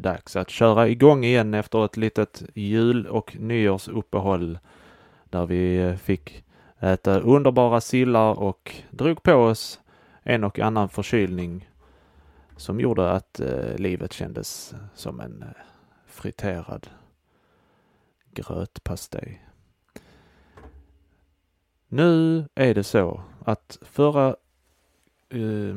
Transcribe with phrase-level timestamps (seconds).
[0.00, 4.58] dags att köra igång igen efter ett litet jul och nyårsuppehåll
[5.24, 6.44] där vi fick
[6.80, 9.80] äta underbara sillar och drog på oss
[10.22, 11.70] en och annan förkylning
[12.56, 15.48] som gjorde att eh, livet kändes som en eh,
[16.06, 16.86] friterad
[18.30, 19.46] grötpastej.
[21.88, 24.36] Nu är det så att förra
[25.28, 25.76] eh,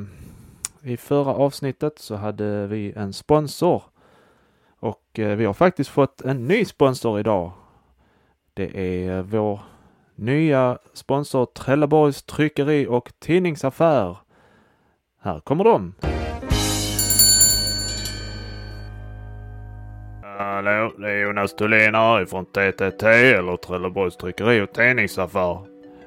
[0.83, 3.83] i förra avsnittet så hade vi en sponsor
[4.83, 7.51] och eh, vi har faktiskt fått en ny sponsor idag.
[8.53, 9.59] Det är vår
[10.15, 14.17] nya sponsor Trelleborgs tryckeri och tidningsaffär.
[15.21, 15.93] Här kommer de.
[20.38, 25.59] Hallå, det är Jonas Thulin här ifrån TTT eller Trelleborgs tryckeri och tidningsaffär.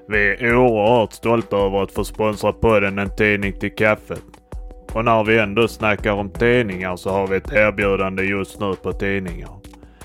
[0.09, 4.46] Vi är oerhört stolta över att få sponsra podden En tidning till kaffet.
[4.93, 8.93] Och när vi ändå snackar om tidningar så har vi ett erbjudande just nu på
[8.93, 9.51] tidningar.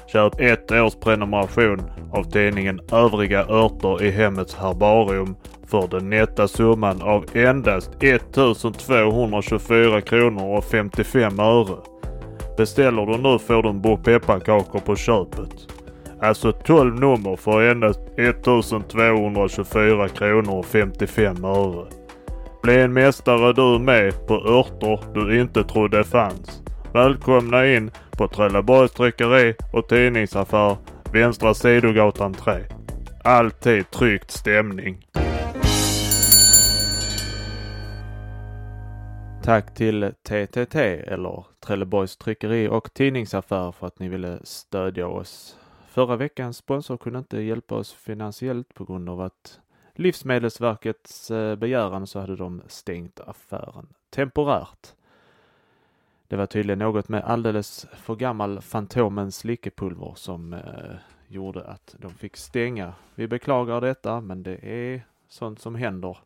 [0.07, 5.35] Köp ett års prenumeration av tidningen Övriga örter i hemmets herbarium
[5.67, 11.75] för den nätta summan av endast 1224 kronor och 55 öre.
[12.57, 15.67] Beställer du nu får du en burk pepparkakor på köpet.
[16.21, 22.00] Alltså 12 nummer för endast 1224 kronor och 55 öre.
[22.61, 26.63] Bli en mästare du med på örter du inte trodde fanns.
[26.93, 30.77] Välkomna in på Trelleborgs tryckeri och tidningsaffär
[31.13, 32.63] Vänstra Sidogatan 3.
[33.23, 35.07] Alltid tryckt stämning.
[39.43, 40.75] Tack till TTT
[41.07, 45.57] eller Trelleborgs tryckeri och tidningsaffär för att ni ville stödja oss.
[45.87, 49.59] Förra veckans sponsor kunde inte hjälpa oss finansiellt på grund av att
[50.01, 54.87] Livsmedelsverkets eh, begäran så hade de stängt affären temporärt.
[56.27, 60.95] Det var tydligen något med alldeles för gammal Fantomens slickepulver som eh,
[61.27, 62.93] gjorde att de fick stänga.
[63.15, 66.17] Vi beklagar detta, men det är sånt som händer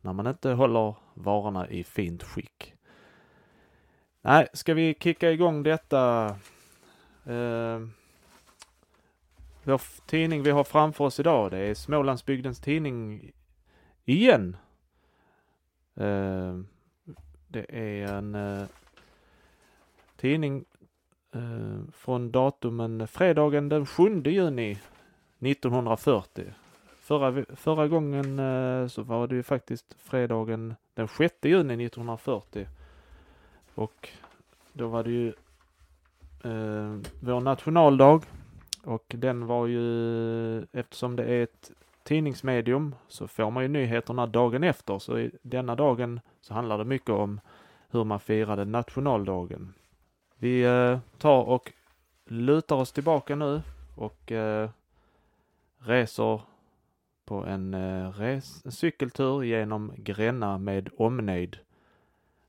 [0.00, 2.74] när man inte håller varorna i fint skick.
[4.20, 6.26] Nej, ska vi kicka igång detta?
[7.24, 7.80] Eh,
[9.68, 13.30] vår tidning vi har framför oss idag, det är Smålandsbygdens tidning
[14.04, 14.56] igen.
[16.00, 16.60] Uh,
[17.48, 18.66] det är en uh,
[20.16, 20.64] tidning
[21.36, 24.78] uh, från datumen fredagen den 7 juni
[25.40, 26.44] 1940.
[27.00, 28.36] Förra, förra gången
[28.90, 32.66] så var det ju faktiskt fredagen den 6 juni 1940.
[33.74, 34.08] Och
[34.72, 35.32] då var det ju
[37.20, 38.22] vår nationaldag.
[38.88, 41.70] Och den var ju, eftersom det är ett
[42.02, 44.98] tidningsmedium så får man ju nyheterna dagen efter.
[44.98, 47.40] Så i denna dagen så handlar det mycket om
[47.90, 49.74] hur man firade nationaldagen.
[50.36, 51.72] Vi eh, tar och
[52.24, 53.62] lutar oss tillbaka nu
[53.94, 54.70] och eh,
[55.78, 56.40] reser
[57.24, 61.58] på en, eh, res, en cykeltur genom Gränna med omnejd.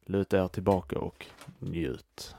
[0.06, 1.26] Luta er tillbaka och
[1.60, 2.36] njut.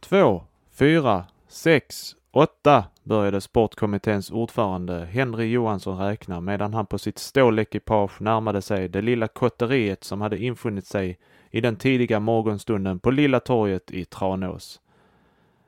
[0.00, 8.20] Två, fyra, sex, åtta började sportkommitténs ordförande Henry Johansson räkna medan han på sitt stålekipage
[8.20, 11.18] närmade sig det lilla kotteriet som hade infunnit sig
[11.50, 14.80] i den tidiga morgonstunden på Lilla torget i Tranås.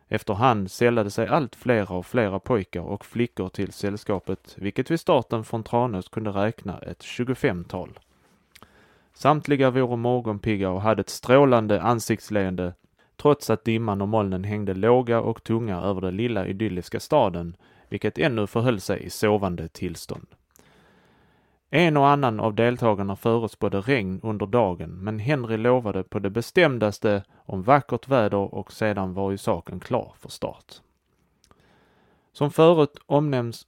[0.08, 5.44] Efterhand sällade sig allt flera och flera pojkar och flickor till sällskapet, vilket vid starten
[5.44, 7.98] från Tranås kunde räkna ett 25-tal.
[9.14, 12.72] Samtliga vore morgonpigga och hade ett strålande ansiktsleende
[13.20, 17.56] trots att dimman och molnen hängde låga och tunga över den lilla idylliska staden,
[17.88, 20.26] vilket ännu förhöll sig i sovande tillstånd.
[21.70, 27.24] En och annan av deltagarna förutspådde regn under dagen, men Henry lovade på det bestämdaste
[27.36, 30.74] om vackert väder och sedan var ju saken klar för start.
[32.32, 33.66] Som förut omnämns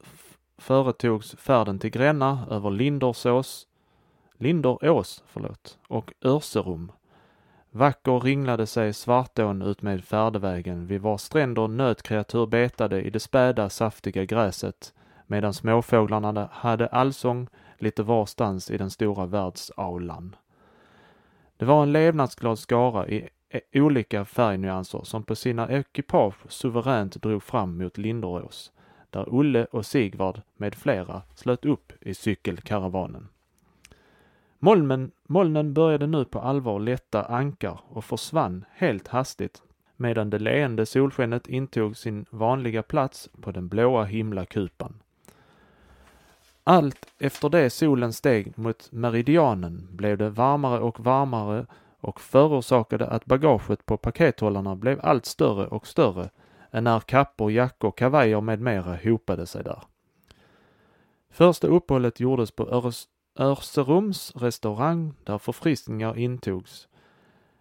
[0.58, 3.66] företogs färden till Gränna över Lindersås,
[4.38, 6.92] Linderås förlåt, och Örserum.
[7.74, 13.68] Vacker ringlade sig Svartån utmed färdvägen, färdevägen vid vars stränder nötkreatur betade i det späda
[13.68, 14.94] saftiga gräset
[15.26, 17.48] medan småfåglarna hade allsång
[17.78, 20.36] lite varstans i den stora världsaulan.
[21.56, 27.42] Det var en levnadsglad skara i eh, olika färgnyanser som på sina ekipage suveränt drog
[27.42, 28.72] fram mot Linderås,
[29.10, 33.28] där Olle och Sigvard med flera slöt upp i cykelkaravanen.
[34.64, 39.62] Molnen, molnen började nu på allvar lätta ankar och försvann helt hastigt
[39.96, 45.02] medan det leende solskenet intog sin vanliga plats på den blåa himlakupan.
[46.64, 51.66] Allt efter det solen steg mot meridianen blev det varmare och varmare
[52.00, 56.30] och förorsakade att bagaget på pakethållarna blev allt större och större
[56.70, 59.82] än när kappor, jackor, kavajer med mera hopade sig där.
[61.30, 66.88] Första uppehållet gjordes på Öres Örserums restaurang där förfriskningar intogs.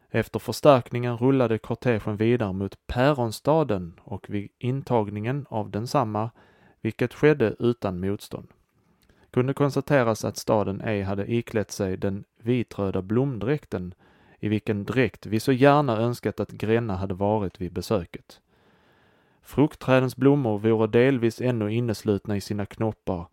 [0.09, 6.31] Efter förstärkningen rullade kortegen vidare mot Päronstaden och vid intagningen av densamma,
[6.81, 8.47] vilket skedde utan motstånd,
[9.31, 13.93] kunde konstateras att staden ej hade iklätt sig den vitröda blomdräkten
[14.39, 18.41] i vilken dräkt vi så gärna önskat att Gränna hade varit vid besöket.
[19.41, 23.27] Fruktträdens blommor vore delvis ännu inneslutna i sina knoppar,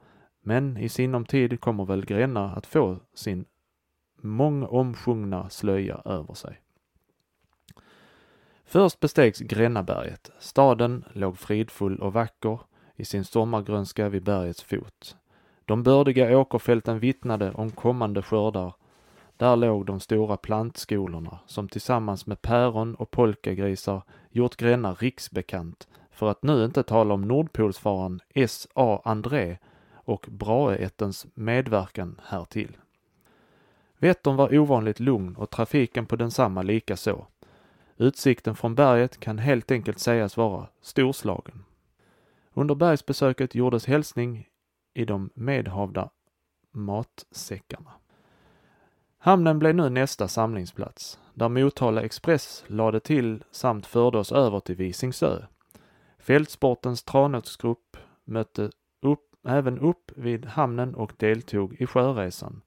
[0.48, 3.44] men i sinom tid kommer väl Gränna att få sin
[4.22, 6.60] mångomsjungna slöja över sig.
[8.64, 10.30] Först bestegs Grännaberget.
[10.38, 12.60] Staden låg fridfull och vacker
[12.96, 15.16] i sin sommargrönska vid bergets fot.
[15.64, 18.74] De bördiga åkerfälten vittnade om kommande skördar.
[19.36, 26.30] Där låg de stora plantskolorna som tillsammans med päron och polkagrisar gjort Gränna riksbekant, för
[26.30, 29.00] att nu inte tala om Nordpolsfararen S.A.
[29.04, 29.58] André
[30.08, 32.76] och Braheättens medverkan härtill.
[33.98, 37.26] Vättern var ovanligt lugn och trafiken på densamma lika så.
[37.96, 41.64] Utsikten från berget kan helt enkelt sägas vara storslagen.
[42.54, 44.48] Under bergsbesöket gjordes hälsning
[44.94, 46.10] i de medhavda
[46.70, 47.92] matsäckarna.
[49.18, 54.76] Hamnen blev nu nästa samlingsplats, där Motala Express lade till samt förde oss över till
[54.76, 55.42] Visingsö.
[56.18, 58.70] Fältsportens tranåtsgrupp mötte
[59.48, 62.60] även upp vid hamnen och deltog i sjöresan.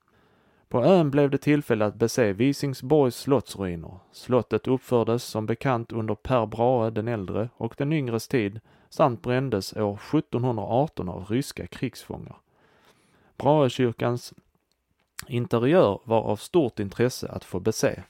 [0.69, 3.99] På ön blev det tillfälle att bese Visingsborgs slottsruiner.
[4.11, 9.73] Slottet uppfördes som bekant under Per Brahe den äldre och den yngres tid samt brändes
[9.73, 12.37] år 1718 av ryska krigsfångar.
[13.37, 14.33] Brahekyrkans
[15.27, 18.03] interiör var av stort intresse att få bese.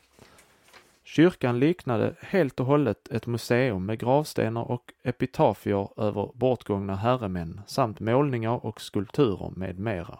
[1.12, 8.00] Kyrkan liknade helt och hållet ett museum med gravstenar och epitafier över bortgångna herremän samt
[8.00, 10.20] målningar och skulpturer med mera.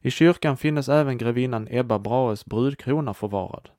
[0.00, 3.70] I kyrkan finnes även grevinnan Ebba Brahes brudkrona förvarad.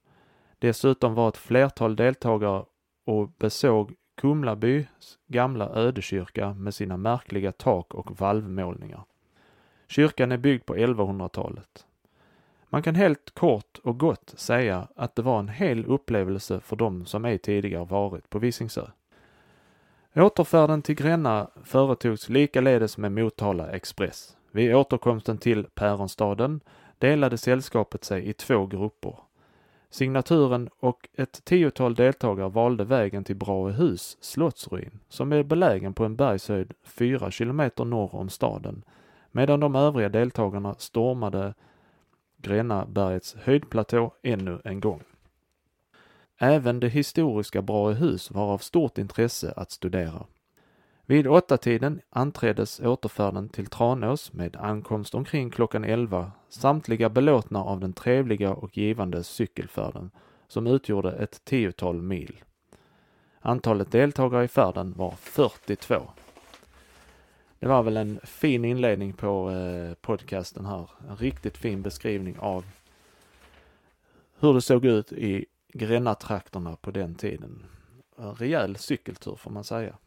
[0.59, 2.65] Dessutom var ett flertal deltagare
[3.05, 9.03] och besåg Kumlabys gamla ödekyrka med sina märkliga tak och valvmålningar.
[9.87, 11.85] Kyrkan är byggd på 1100-talet.
[12.75, 17.05] Man kan helt kort och gott säga att det var en hel upplevelse för dem
[17.05, 18.87] som ej tidigare varit på Visingsö.
[20.15, 24.37] Återfärden till Gränna företogs likaledes med Motala Express.
[24.51, 26.61] Vid återkomsten till Päronstaden
[26.97, 29.15] delade sällskapet sig i två grupper.
[29.89, 36.15] Signaturen och ett tiotal deltagare valde vägen till Brahehus slottsruin, som är belägen på en
[36.15, 38.83] bergshöjd fyra kilometer norr om staden,
[39.31, 41.53] medan de övriga deltagarna stormade
[42.45, 45.03] Grännabergets höjdplatå ännu en gång.
[46.37, 50.25] Även det historiska Brahehus var av stort intresse att studera.
[51.05, 57.79] Vid åtta tiden anträddes återfärden till Tranås med ankomst omkring klockan elva, samtliga belåtna av
[57.79, 60.11] den trevliga och givande cykelfärden
[60.47, 62.43] som utgjorde ett tiotal mil.
[63.39, 65.95] Antalet deltagare i färden var 42.
[67.59, 70.89] Det var väl en fin inledning på eh, podcasten här.
[71.09, 72.65] En riktigt fin beskrivning av
[74.39, 77.65] hur det såg ut i Gränna-trakterna på den tiden.
[78.17, 79.97] En rejäl cykeltur får man säga.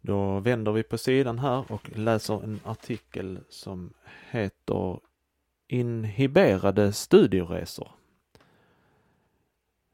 [0.00, 3.92] Då vänder vi på sidan här och läser en artikel som
[4.30, 5.00] heter
[5.66, 7.90] Inhiberade studieresor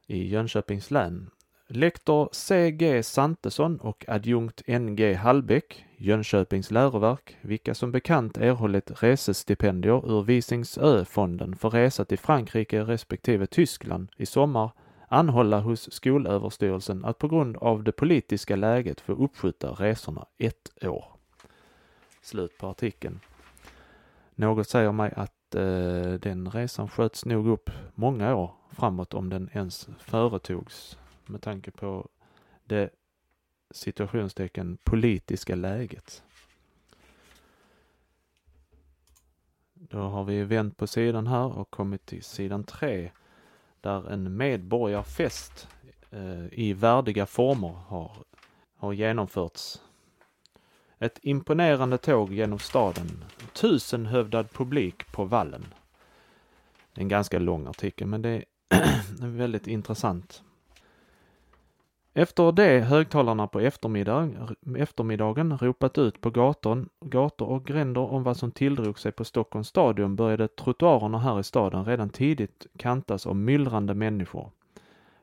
[0.06, 1.30] i Jönköpings län.
[1.72, 3.02] Lektor C.G.
[3.02, 5.14] Santesson och adjunkt N.G.
[5.14, 13.46] Hallbäck, Jönköpings läroverk, vilka som bekant erhållit resestipendier ur Visingsö-fonden för resa till Frankrike respektive
[13.46, 14.70] Tyskland i sommar
[15.08, 21.04] anhålla hos Skolöverstyrelsen att på grund av det politiska läget få uppskjuta resorna ett år.
[22.22, 23.20] Slut på artikeln.
[24.34, 29.50] Något säger mig att eh, den resan sköts nog upp många år framåt om den
[29.52, 30.96] ens företogs
[31.30, 32.08] med tanke på
[32.64, 32.90] det
[33.70, 36.22] situationstecken politiska läget.
[39.74, 43.10] Då har vi vänt på sidan här och kommit till sidan 3
[43.80, 45.68] där en medborgarfest
[46.10, 48.12] eh, i värdiga former har,
[48.76, 49.82] har genomförts.
[50.98, 55.66] Ett imponerande tåg genom staden, tusenhövdad publik på vallen.
[56.94, 58.44] Det är en ganska lång artikel men det är
[59.26, 60.42] väldigt intressant.
[62.14, 64.30] Efter det högtalarna på eftermiddag,
[64.76, 69.68] eftermiddagen ropat ut på gator, gator och gränder om vad som tilldrog sig på Stockholms
[69.68, 74.50] stadion började trottoarerna här i staden redan tidigt kantas av myllrande människor.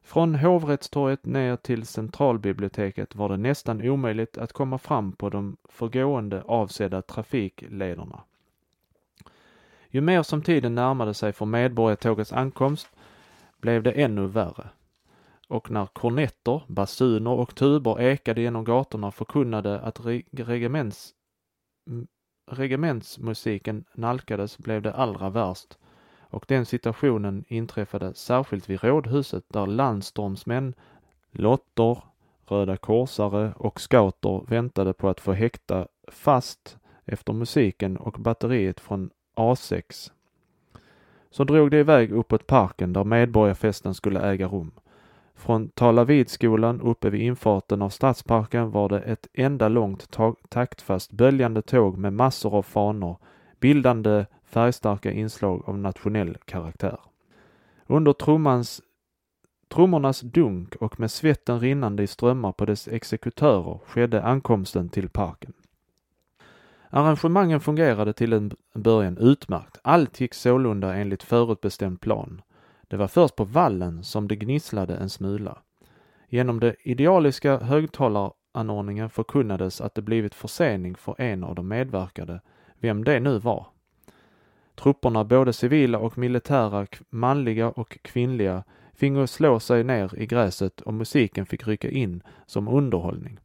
[0.03, 6.41] Från Hovrättstorget ner till Centralbiblioteket var det nästan omöjligt att komma fram på de förgående
[6.41, 8.22] avsedda trafiklederna.
[9.89, 12.89] Ju mer som tiden närmade sig för Medborgartågets ankomst
[13.62, 14.70] blev det ännu värre.
[15.47, 19.99] Och när kornetter, basuner och tuber ekade genom gatorna förkunnade att
[20.31, 21.13] regements,
[22.51, 25.77] regementsmusiken nalkades blev det allra värst
[26.29, 30.73] och den situationen inträffade särskilt vid rådhuset där landstormsmän,
[31.31, 32.03] lotter,
[32.47, 39.09] röda korsare och scouter väntade på att få häkta fast efter musiken och batteriet från
[39.35, 40.11] A6.
[41.29, 44.71] Så drog de iväg uppåt parken där medborgarfesten skulle äga rum.
[45.38, 50.17] Från Talavidskolan uppe vid infarten av Stadsparken var det ett enda långt
[50.50, 53.17] taktfast böljande tåg med massor av fanor,
[53.60, 57.00] bildande färgstarka inslag av nationell karaktär.
[57.88, 58.82] Under trummans,
[59.67, 65.53] trummornas dunk och med svetten rinnande i strömmar på dess exekutörer skedde ankomsten till parken.
[66.89, 69.79] Arrangemangen fungerade till en början utmärkt.
[69.82, 72.41] Allt gick sålunda enligt förutbestämd plan.
[72.88, 75.58] Det var först på vallen som det gnisslade en smula.
[76.29, 82.41] Genom det idealiska högtalaranordningen förkunnades att det blivit försening för en av de medverkade,
[82.79, 83.67] vem det nu var.
[84.75, 88.63] Trupperna, både civila och militära, manliga och kvinnliga,
[88.94, 93.39] fingo slå sig ner i gräset och musiken fick rycka in som underhållning.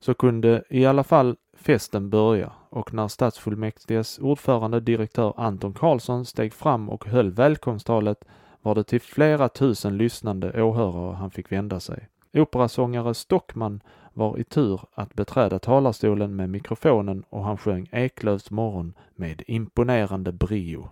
[0.00, 6.52] Så kunde i alla fall festen börja och när stadsfullmäktiges ordförande direktör Anton Karlsson steg
[6.54, 8.24] fram och höll välkomsttalet
[8.62, 12.08] var det till flera tusen lyssnande åhörare han fick vända sig.
[12.32, 13.80] Operasångare Stockman
[14.12, 20.32] var i tur att beträda talarstolen med mikrofonen och han sjöng Eklövs morgon med imponerande
[20.32, 20.88] brio.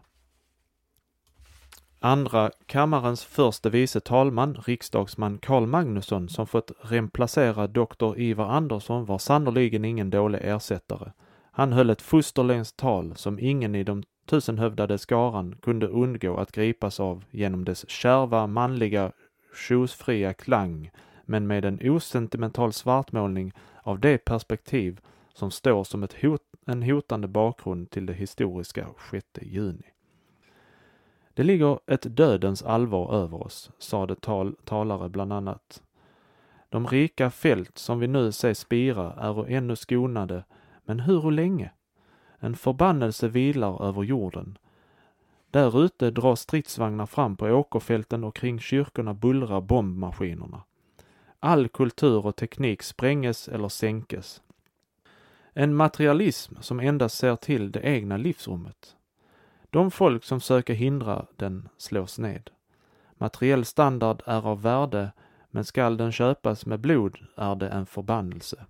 [2.00, 9.18] Andra kammarens förste vice talman, riksdagsman Carl Magnusson, som fått remplacera doktor Ivar Andersson, var
[9.18, 11.12] sannerligen ingen dålig ersättare.
[11.50, 17.00] Han höll ett fosterländskt tal som ingen i de tusenhövdade skaran kunde undgå att gripas
[17.00, 19.12] av genom dess kärva, manliga,
[19.68, 20.90] tjosfria klang,
[21.24, 25.00] men med en osentimental svartmålning av det perspektiv
[25.34, 29.95] som står som ett hot, en hotande bakgrund till det historiska 6 juni.
[31.36, 35.82] Det ligger ett dödens allvar över oss, sade tal, talare bland annat.
[36.68, 40.44] De rika fält som vi nu ser spira är ännu skonade,
[40.84, 41.70] men hur länge?
[42.38, 44.58] En förbannelse vilar över jorden.
[45.50, 50.62] Där ute drar stridsvagnar fram på åkerfälten och kring kyrkorna bullrar bombmaskinerna.
[51.40, 54.42] All kultur och teknik spränges eller sänkes.
[55.52, 58.95] En materialism som endast ser till det egna livsrummet.
[59.70, 62.50] De folk som söker hindra den slås ned.
[63.18, 65.12] Materiell standard är av värde,
[65.50, 68.66] men skall den köpas med blod är det en förbannelse.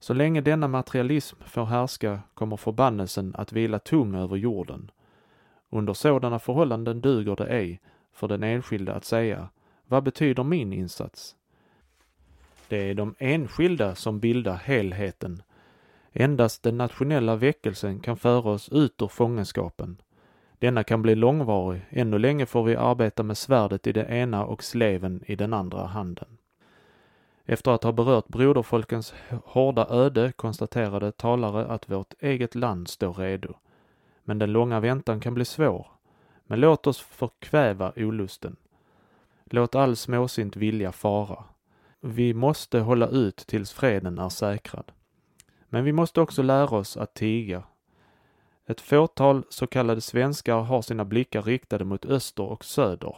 [0.00, 4.90] Så länge denna materialism får härska kommer förbannelsen att vila tung över jorden.
[5.70, 7.80] Under sådana förhållanden duger det ej
[8.12, 9.48] för den enskilde att säga,
[9.86, 11.36] vad betyder min insats?
[12.68, 15.42] Det är de enskilda som bildar helheten.
[16.12, 19.96] Endast den nationella väckelsen kan föra oss ut ur fångenskapen.
[20.58, 24.64] Denna kan bli långvarig, ännu länge får vi arbeta med svärdet i det ena och
[24.64, 26.38] sleven i den andra handen.
[27.44, 29.14] Efter att ha berört broderfolkens
[29.44, 33.54] hårda öde konstaterade talare att vårt eget land står redo.
[34.24, 35.86] Men den långa väntan kan bli svår.
[36.46, 38.56] Men låt oss förkväva olusten.
[39.44, 41.44] Låt all småsint vilja fara.
[42.00, 44.92] Vi måste hålla ut tills freden är säkrad.
[45.72, 47.62] Men vi måste också lära oss att tiga.
[48.66, 53.16] Ett fåtal så kallade svenskar har sina blickar riktade mot öster och söder.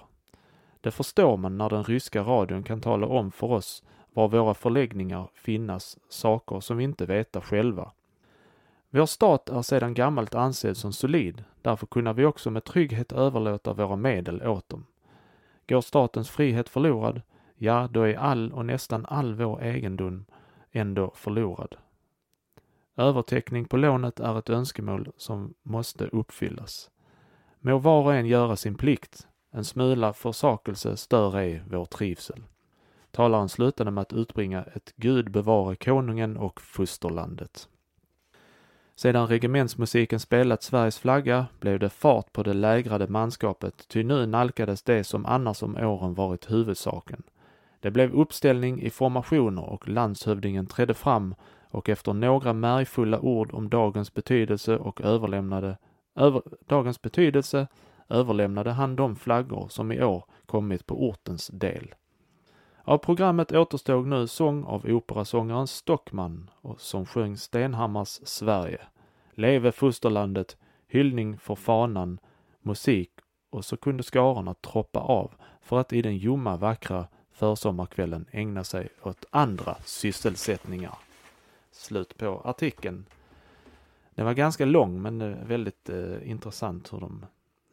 [0.81, 3.83] Det förstår man när den ryska radion kan tala om för oss
[4.13, 7.93] var våra förläggningar finnas saker som vi inte veta själva.
[8.91, 13.73] Vår stat är sedan gammalt ansedd som solid, därför kunna vi också med trygghet överlåta
[13.73, 14.87] våra medel åt dem.
[15.69, 17.23] Går statens frihet förlorad,
[17.57, 20.25] ja, då är all och nästan all vår egendom
[20.73, 21.77] ändå förlorad.
[22.97, 26.91] Övertäckning på lånet är ett önskemål som måste uppfyllas.
[27.61, 29.27] Må var och en göra sin plikt.
[29.51, 32.43] En smula försakelse stör ej vår trivsel.
[33.11, 37.69] Talaren slutade med att utbringa ett Gud bevare konungen och fosterlandet.
[38.95, 44.83] Sedan regementsmusiken spelat Sveriges flagga blev det fart på det lägrade manskapet, ty nu nalkades
[44.83, 47.23] det som annars om åren varit huvudsaken,
[47.81, 51.35] Det blev uppställning i formationer och landshövdingen trädde fram
[51.73, 55.79] och efter några märgfulla ord om dagens betydelse och överlämnade
[56.15, 57.67] över, dagens betydelse
[58.09, 61.95] överlämnade han de flaggor som i år kommit på ortens del.
[62.85, 68.81] Av programmet återstod nu sång av operasångaren Stockman och som sjöng Stenhammars Sverige.
[69.35, 70.57] Leve fosterlandet,
[70.89, 72.19] hyllning för fanan,
[72.63, 73.11] musik
[73.51, 78.89] och så kunde skarorna troppa av för att i den ljumma vackra försommarkvällen ägna sig
[79.03, 80.95] åt andra sysselsättningar.
[81.73, 83.07] Slut på artikeln.
[84.15, 87.27] Den var ganska lång men eh, väldigt eh, intressant hur de,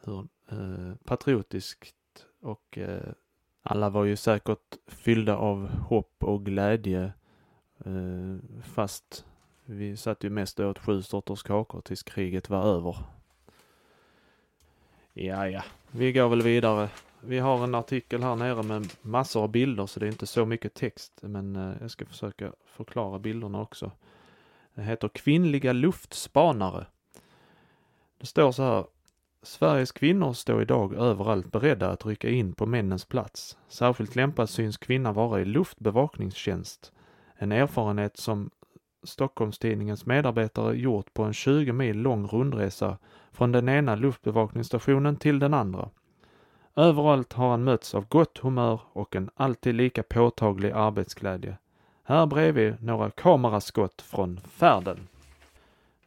[0.03, 1.95] hur eh, patriotiskt
[2.41, 3.13] och eh,
[3.63, 7.13] alla var ju säkert fyllda av hopp och glädje
[7.85, 9.25] eh, fast
[9.65, 12.97] vi satt ju mest och åt sju sorters kakor tills kriget var över.
[15.13, 16.89] Ja, ja, vi går väl vidare.
[17.21, 20.45] Vi har en artikel här nere med massor av bilder så det är inte så
[20.45, 23.91] mycket text men eh, jag ska försöka förklara bilderna också.
[24.73, 26.85] Det heter Kvinnliga luftspanare.
[28.17, 28.85] Det står så här.
[29.41, 33.57] Sveriges kvinnor står idag överallt beredda att rycka in på männens plats.
[33.67, 36.93] Särskilt lämpad syns kvinnan vara i luftbevakningstjänst.
[37.35, 38.49] En erfarenhet som
[39.03, 42.97] Stockholmstidningens medarbetare gjort på en 20 mil lång rundresa
[43.31, 45.89] från den ena luftbevakningsstationen till den andra.
[46.75, 51.57] Överallt har han mötts av gott humör och en alltid lika påtaglig arbetsglädje.
[52.03, 55.07] Här bredvid några kameraskott från färden.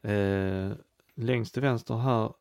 [0.03, 0.71] Eh,
[1.15, 2.33] längst till vänster här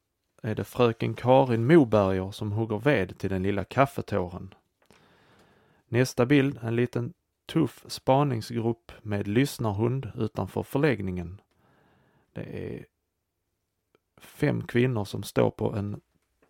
[0.42, 4.54] är det fröken Karin Moberger som hugger ved till den lilla kaffetåren.
[5.88, 7.14] Nästa bild, en liten
[7.46, 11.42] tuff spaningsgrupp med lyssnarhund utanför förläggningen.
[12.34, 12.86] Det är
[14.18, 16.02] fem kvinnor som står på en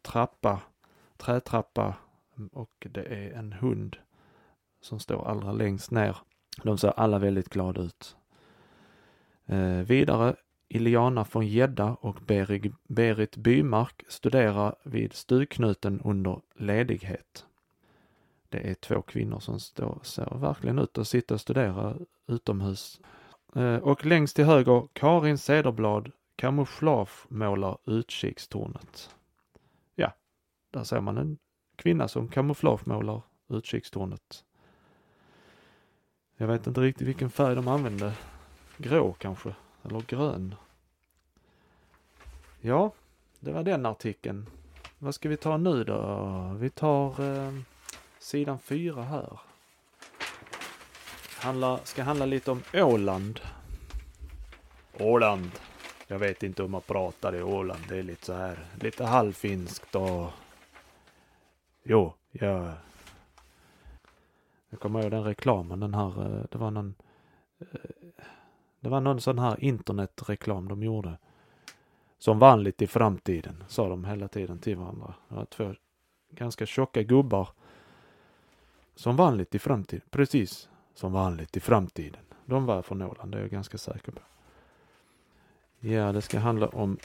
[0.01, 0.61] trappa,
[1.21, 1.95] trätrappa
[2.51, 3.97] och det är en hund
[4.81, 6.17] som står allra längst ner.
[6.63, 8.15] De ser alla väldigt glada ut.
[9.45, 10.35] Eh, vidare
[10.67, 12.17] Iliana von Gedda och
[12.87, 17.45] Berit Bymark studerar vid Stugknuten under ledighet.
[18.49, 23.01] Det är två kvinnor som står, ser verkligen ut att sitta och studera utomhus.
[23.55, 29.15] Eh, och längst till höger, Karin Cederblad, kamouflage målar utkikstornet.
[30.71, 31.37] Där ser man en
[31.75, 34.43] kvinna som kamouflagemålar utkikstornet.
[36.37, 38.13] Jag vet inte riktigt vilken färg de använde.
[38.77, 40.55] Grå kanske, eller grön.
[42.61, 42.91] Ja,
[43.39, 44.45] det var den artikeln.
[44.99, 46.55] Vad ska vi ta nu då?
[46.59, 47.53] Vi tar eh,
[48.19, 49.39] sidan fyra här.
[51.39, 53.39] Handla, ska handla lite om Åland.
[54.99, 55.51] Åland.
[56.07, 57.81] Jag vet inte hur man pratar i Åland.
[57.89, 60.31] Det är lite så här, lite halvfinskt och...
[61.83, 62.73] Jo, jag...
[64.69, 66.95] Jag kommer ihåg den reklamen, den här, eh, det var någon...
[67.59, 67.65] Eh,
[68.79, 71.17] det var någon sån här internetreklam de gjorde.
[72.17, 75.13] Som vanligt i framtiden, sa de hela tiden till varandra.
[75.29, 75.75] Det var två
[76.29, 77.49] ganska tjocka gubbar.
[78.95, 82.21] Som vanligt i framtiden, precis som vanligt i framtiden.
[82.45, 84.21] De var från Åland, det är jag ganska säker på.
[85.79, 86.97] Ja, det ska handla om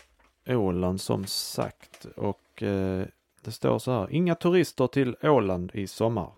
[0.46, 3.06] Åland som sagt och eh,
[3.46, 4.12] det står så här.
[4.12, 6.30] Inga turister till Åland i sommar.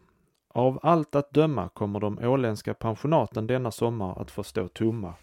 [0.49, 5.15] Av allt att döma kommer de åländska pensionaten denna sommar att få stå tomma.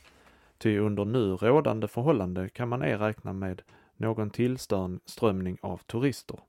[0.58, 3.62] Ty under nu rådande förhållande kan man ej räkna med
[3.98, 6.40] någon tillströmning av turister.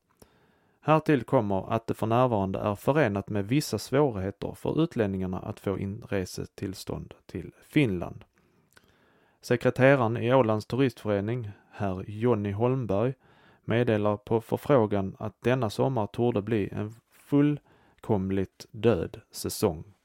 [0.80, 5.78] Härtill kommer att det för närvarande är förenat med vissa svårigheter för utlänningarna att få
[5.78, 8.24] inresetillstånd till Finland.
[9.42, 13.14] Sekreteraren i Ålands turistförening, herr Jonny Holmberg,
[13.66, 19.96] meddelar på förfrågan att denna sommar torde bli en fullkomligt död säsong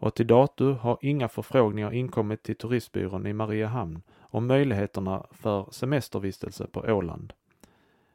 [0.00, 6.66] och till dato har inga förfrågningar inkommit till turistbyrån i Mariehamn om möjligheterna för semestervistelse
[6.66, 7.32] på Åland.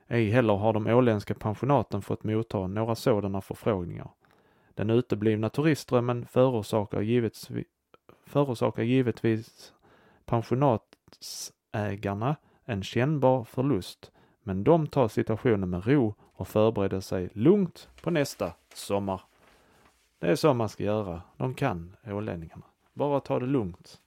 [0.07, 4.09] Ej heller har de åländska pensionaten fått motta några sådana förfrågningar.
[4.73, 7.49] Den uteblivna turistströmmen förorsakar givetvis,
[8.25, 9.73] förorsakar givetvis
[10.25, 14.11] pensionatsägarna en kännbar förlust,
[14.47, 19.21] men de tar situationen med ro och förbereder sig lugnt på nästa sommar.
[20.19, 21.21] Det är så man ska göra.
[21.37, 22.61] De kan, ålänningarna.
[22.93, 24.01] Bara ta det lugnt.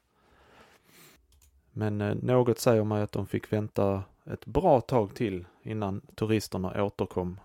[1.72, 6.85] Men eh, något säger mig att de fick vänta ett bra tag till innan turisterna
[6.85, 7.40] återkom.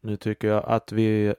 [0.00, 1.34] Nu tycker jag att vi,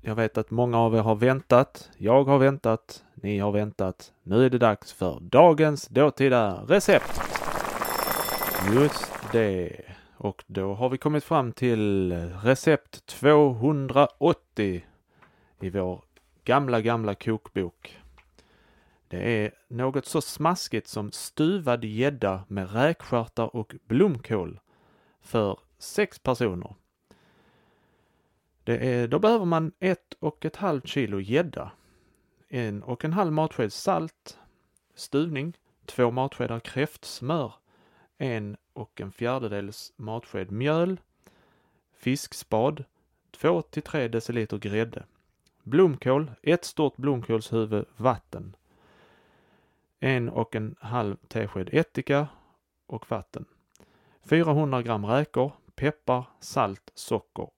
[0.00, 1.90] jag vet att många av er har väntat.
[1.96, 3.04] Jag har väntat.
[3.14, 4.12] Ni har väntat.
[4.22, 7.31] Nu är det dags för dagens dåtida recept.
[8.70, 9.80] Just det.
[10.16, 14.84] Och då har vi kommit fram till recept 280
[15.60, 16.04] i vår
[16.44, 17.98] gamla, gamla kokbok.
[19.08, 24.60] Det är något så smaskigt som stuvad gädda med räkstjärtar och blomkål
[25.20, 26.74] för sex personer.
[28.64, 31.72] Det är, då behöver man ett och ett halvt kilo gädda,
[32.48, 34.38] en och en halv matsked salt,
[34.94, 37.54] stuvning, två matskedar kräftsmör,
[38.22, 41.00] en och en fjärdedels matsked mjöl,
[41.92, 42.84] fiskspad,
[43.30, 45.04] 2 till 3 deciliter grädde,
[45.62, 48.56] blomkål, ett stort blomkålshuvud vatten,
[50.00, 52.28] en och en halv tesked ättika
[52.86, 53.44] och vatten,
[54.24, 57.48] 400 gram räkor, peppar, salt, socker.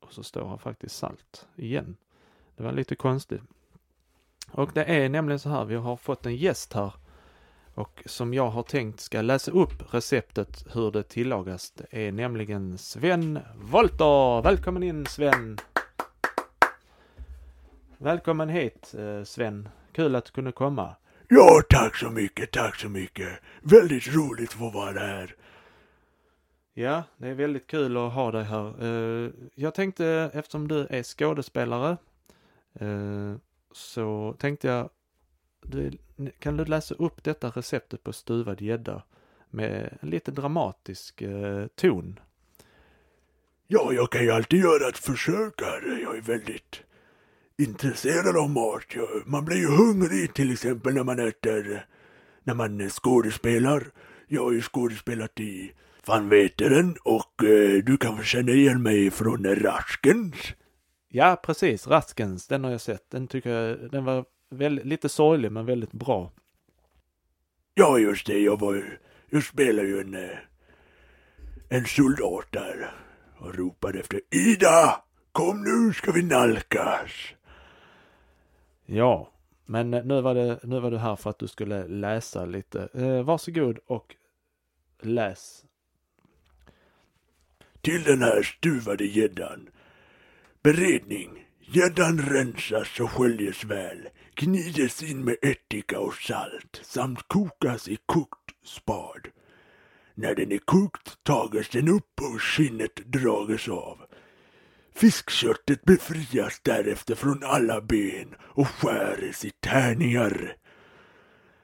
[0.00, 1.96] Och så står här faktiskt salt igen.
[2.56, 3.42] Det var lite konstigt.
[4.50, 6.92] Och det är nämligen så här, vi har fått en gäst här
[7.74, 11.70] och som jag har tänkt ska läsa upp receptet hur det tillagas.
[11.70, 14.42] Det är nämligen Sven Volter.
[14.42, 15.58] Välkommen in Sven!
[17.98, 19.68] Välkommen hit eh, Sven.
[19.92, 20.96] Kul att du kunde komma.
[21.28, 23.28] Ja, tack så mycket, tack så mycket.
[23.62, 25.34] Väldigt roligt att få vara här.
[26.74, 28.84] Ja, det är väldigt kul att ha dig här.
[28.84, 31.96] Eh, jag tänkte, eftersom du är skådespelare,
[32.80, 33.34] eh,
[33.72, 34.90] så tänkte jag,
[36.38, 39.02] kan du läsa upp detta receptet på stuvad gädda
[39.50, 42.20] med en lite dramatisk eh, ton?
[43.66, 46.00] Ja, jag kan ju alltid göra ett försök här.
[46.02, 46.82] Jag är väldigt
[47.58, 48.84] intresserad av mat.
[49.26, 51.86] Man blir ju hungrig till exempel när man äter,
[52.42, 53.86] när man skådespelar.
[54.28, 55.72] Jag har ju skådespelat i
[56.06, 60.34] Van Veteren och eh, du kanske känner igen mig från Raskens?
[61.08, 61.86] Ja, precis.
[61.86, 63.10] Raskens, den har jag sett.
[63.10, 64.24] Den tycker jag, den var
[64.56, 66.32] väldigt, lite sorglig men väldigt bra.
[67.74, 68.38] Ja, just det.
[68.38, 68.98] Jag var
[69.34, 70.38] jag spelade ju en, eh,
[71.68, 72.94] en soldat där
[73.38, 75.04] och ropade efter Ida!
[75.32, 77.10] Kom nu ska vi nalkas!
[78.86, 79.32] Ja,
[79.66, 82.88] men nu var, det, nu var du här för att du skulle läsa lite.
[82.94, 84.16] Eh, varsågod och
[85.00, 85.64] läs.
[87.80, 89.68] Till den här stuvade gäddan.
[90.62, 91.43] Beredning.
[91.74, 98.50] Gäddan rensas och sköljes väl, gnides in med ättika och salt samt kokas i kokt
[98.64, 99.28] spad.
[100.14, 103.98] När den är kokt tages den upp och skinnet drages av.
[104.94, 110.56] Fiskköttet befrias därefter från alla ben och skäres i tärningar.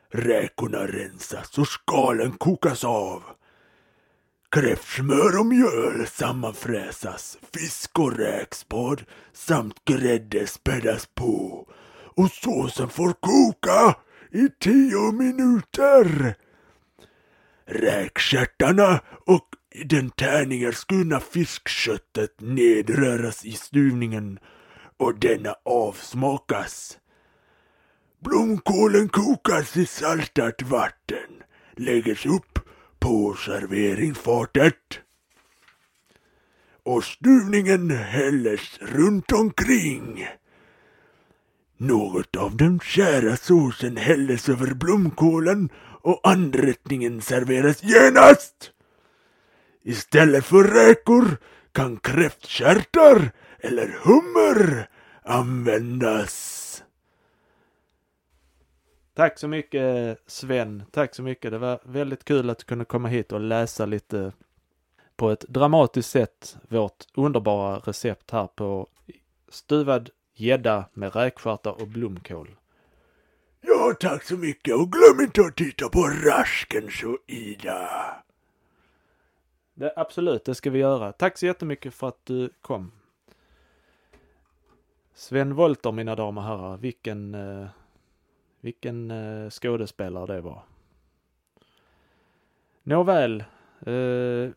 [0.09, 3.23] Räkorna rensas och skalen kokas av.
[4.51, 11.67] Kräftsmör och mjöl sammanfräsas, fisk och räkspad samt grädde spädas på
[12.17, 13.97] och såsen får koka
[14.31, 16.35] i tio minuter.
[17.67, 19.49] Räkstjärtarna och
[19.85, 24.39] den tärningar skurna fiskköttet nedröras i stuvningen
[24.97, 26.99] och denna avsmakas.
[28.25, 31.43] Blomkålen kokas i saltat vatten,
[31.77, 32.50] läggs upp
[33.01, 35.01] på serveringsfatet.
[36.83, 40.27] Och stuvningen hälles runt omkring.
[41.77, 45.69] Något av den kära såsen hälles över blomkålen
[46.03, 48.71] och anrättningen serveras genast.
[49.83, 51.37] Istället för räkor
[51.73, 54.89] kan kräftkärtar eller hummer
[55.25, 56.60] användas.
[59.21, 60.83] Tack så mycket Sven.
[60.91, 61.51] Tack så mycket.
[61.51, 64.33] Det var väldigt kul att du kunde komma hit och läsa lite
[65.17, 68.89] på ett dramatiskt sätt vårt underbara recept här på
[69.49, 72.57] stuvad gädda med räkstjärtar och blomkål.
[73.61, 77.89] Ja, tack så mycket och glöm inte att titta på Raskens och Ida.
[79.75, 81.13] Det, absolut, det ska vi göra.
[81.13, 82.93] Tack så jättemycket för att du kom.
[85.15, 87.67] Sven Wolter, mina damer och herrar, vilken eh,
[88.61, 90.63] vilken eh, skådespelare det var.
[92.83, 93.41] Nåväl,
[93.81, 94.51] eh,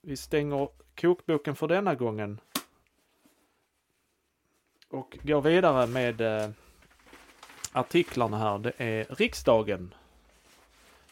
[0.00, 0.68] vi stänger
[1.00, 2.40] kokboken för denna gången.
[4.88, 6.50] Och går vidare med eh,
[7.72, 8.58] artiklarna här.
[8.58, 9.94] Det är riksdagen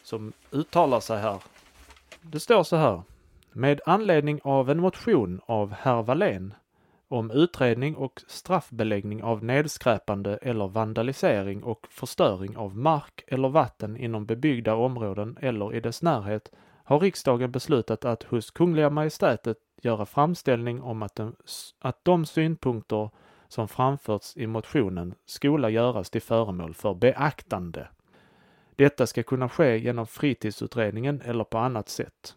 [0.03, 1.43] som uttalar sig här.
[2.21, 3.01] Det står så här.
[3.51, 6.53] Med anledning av en motion av herr Wallén
[7.11, 14.25] om utredning och straffbeläggning av nedskräpande eller vandalisering och förstöring av mark eller vatten inom
[14.25, 16.51] bebyggda områden eller i dess närhet
[16.83, 21.35] har riksdagen beslutat att hos Kungliga Majestätet göra framställning om att, de,
[21.79, 23.09] att de synpunkter
[23.47, 27.87] som framförts i motionen skola göras till föremål för beaktande.
[28.75, 32.35] Detta ska kunna ske genom fritidsutredningen eller på annat sätt.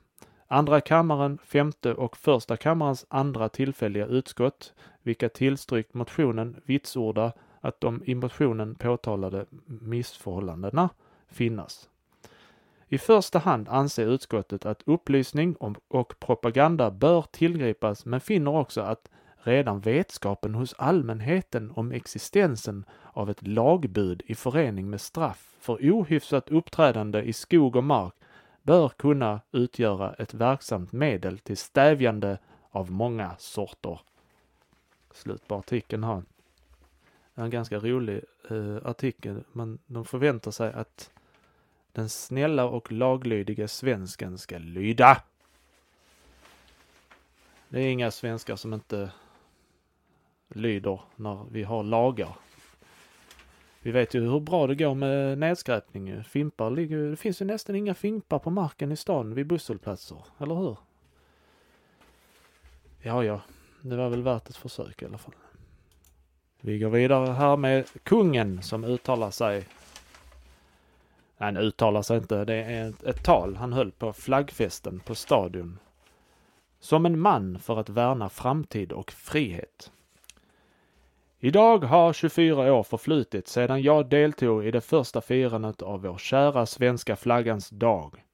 [0.54, 8.02] Andra kammaren, femte och första kammarens andra tillfälliga utskott, vilka tillstyrkt motionen, vitsorda att de
[8.04, 10.88] i motionen påtalade missförhållandena
[11.28, 11.88] finnas.
[12.88, 15.56] I första hand anser utskottet att upplysning
[15.88, 23.30] och propaganda bör tillgripas men finner också att redan vetskapen hos allmänheten om existensen av
[23.30, 28.14] ett lagbud i förening med straff för ohyfsat uppträdande i skog och mark
[28.64, 32.38] bör kunna utgöra ett verksamt medel till stävjande
[32.70, 34.00] av många sorter.
[35.12, 36.22] Slut på artikeln här.
[37.34, 41.10] En ganska rolig eh, artikel, men de förväntar sig att
[41.92, 45.22] den snälla och laglydiga svensken ska lyda.
[47.68, 49.10] Det är inga svenskar som inte
[50.48, 52.36] lyder när vi har lagar.
[53.84, 56.24] Vi vet ju hur bra det går med nedskräpning.
[56.24, 60.54] Fimpar ligger det finns ju nästan inga fimpar på marken i stan vid busshållplatser, eller
[60.54, 60.76] hur?
[63.02, 63.40] Ja, ja,
[63.80, 65.34] det var väl värt ett försök i alla fall.
[66.60, 69.64] Vi går vidare här med kungen som uttalar sig.
[71.36, 75.78] Han uttalar sig inte, det är ett, ett tal han höll på flaggfesten på Stadion.
[76.80, 79.90] Som en man för att värna framtid och frihet.
[81.44, 86.66] Idag har 24 år förflutit sedan jag deltog i det första firandet av vår kära
[86.66, 88.24] svenska flaggans dag.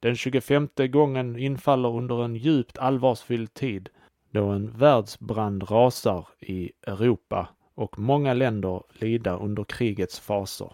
[0.00, 3.88] Den 25 gången infaller under en djupt allvarsfylld tid
[4.30, 10.72] då en världsbrand rasar i Europa och många länder lida under krigets faser.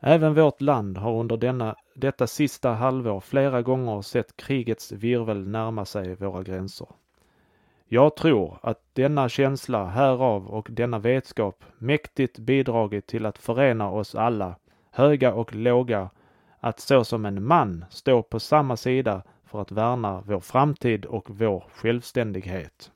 [0.00, 5.84] Även vårt land har under denna, detta sista halvår flera gånger sett krigets virvel närma
[5.84, 6.88] sig våra gränser.
[7.90, 14.14] Jag tror att denna känsla härav och denna vetskap mäktigt bidragit till att förena oss
[14.14, 14.54] alla,
[14.90, 16.10] höga och låga,
[16.60, 21.64] att såsom en man stå på samma sida för att värna vår framtid och vår
[21.72, 22.92] självständighet.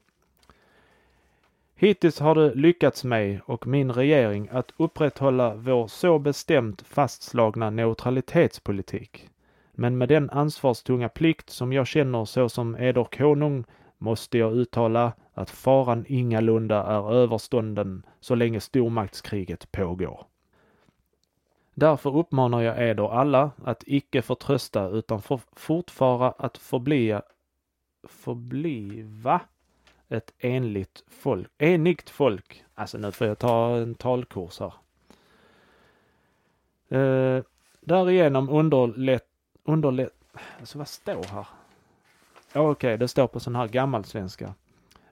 [1.75, 9.29] Hittills har det lyckats mig och min regering att upprätthålla vår så bestämt fastslagna neutralitetspolitik.
[9.73, 13.65] Men med den ansvarstunga plikt som jag känner såsom eder konung
[14.03, 20.27] måste jag uttala att faran ingalunda är överstånden så länge stormaktskriget pågår.
[21.75, 27.23] Därför uppmanar jag eder alla att icke förtrösta utan för, fortfara att förblia,
[28.03, 29.41] förbliva
[30.09, 32.65] ett enligt folk, enigt folk.
[32.75, 34.75] Alltså nu får jag ta en talkurs här.
[36.99, 37.43] Eh,
[37.81, 39.29] därigenom underlätt,
[39.65, 40.13] underlätt,
[40.61, 41.47] alltså vad står här?
[42.55, 44.55] Okej, okay, det står på sån här gammalsvenska.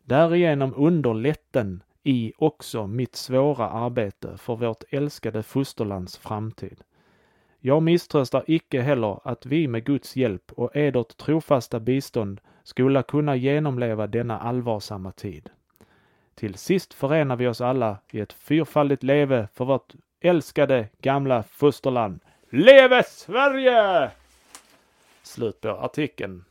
[0.02, 6.80] Därigenom underlätten i också mitt svåra arbete för vårt älskade fosterlands framtid.
[7.60, 13.36] Jag misströstar icke heller att vi med Guds hjälp och edert trofasta bistånd skola kunna
[13.36, 15.50] genomleva denna allvarsamma tid.
[16.34, 22.20] Till sist förenar vi oss alla i ett fyrfaldigt leve för vårt älskade gamla fosterland.
[22.50, 24.10] Leve Sverige!
[25.22, 26.44] Slut på artikeln.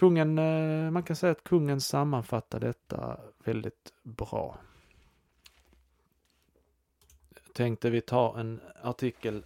[0.00, 4.58] Kungen, eh, man kan säga att kungen sammanfattar detta väldigt bra.
[7.44, 9.44] Jag tänkte vi tar en artikel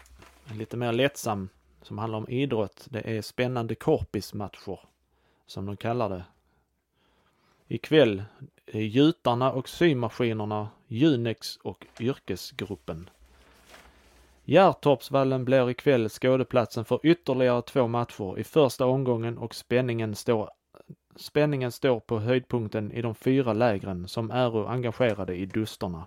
[0.53, 1.49] lite mer lättsam
[1.83, 2.87] som handlar om idrott.
[2.91, 4.81] Det är spännande korpismatcher
[5.47, 6.25] som de kallar det.
[7.69, 8.25] Ikväll
[8.67, 13.11] är gjutarna och symaskinerna, Junex och yrkesgruppen.
[14.47, 20.51] Hjärtorpsvallen blir ikväll skådeplatsen för ytterligare två matcher i första omgången och spänningen står,
[21.17, 26.05] spänningen står på höjdpunkten i de fyra lägren som är engagerade i dusterna.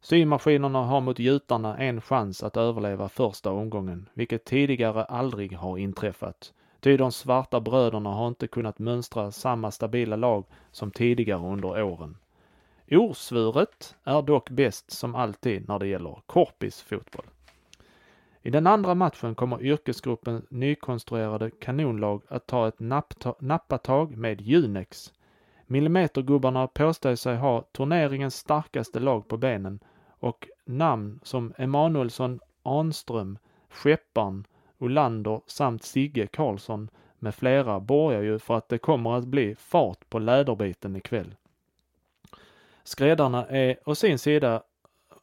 [0.00, 6.52] Symaskinerna har mot gjutarna en chans att överleva första omgången, vilket tidigare aldrig har inträffat.
[6.80, 12.16] Ty de svarta bröderna har inte kunnat mönstra samma stabila lag som tidigare under åren.
[12.90, 17.26] Osvuret är dock bäst som alltid när det gäller korpis fotboll.
[18.42, 22.80] I den andra matchen kommer yrkesgruppen nykonstruerade kanonlag att ta ett
[23.40, 25.12] nappatag med Junex.
[25.66, 33.38] Millimetergubbarna påstår sig ha turneringens starkaste lag på benen och namn som Emanuelsson, Anström,
[33.70, 34.46] Skepparn,
[34.78, 40.10] Olander samt Sigge Karlsson med flera borgar ju för att det kommer att bli fart
[40.10, 41.34] på läderbiten ikväll.
[42.84, 44.62] Skräddarna är å sin sida,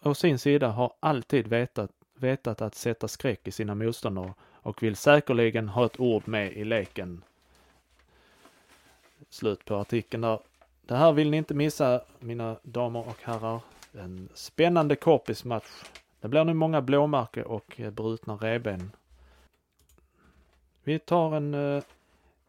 [0.04, 4.96] å sin sida har alltid vetat vetat att sätta skräck i sina motståndare och vill
[4.96, 7.24] säkerligen ha ett ord med i leken.
[9.30, 10.40] Slut på artikeln där.
[10.82, 13.60] Det här vill ni inte missa, mina damer och herrar.
[13.94, 15.84] En spännande korpismatch.
[16.22, 18.92] Det blir nu många blåmärken och brutna reben.
[20.84, 21.84] Vi tar en, eh,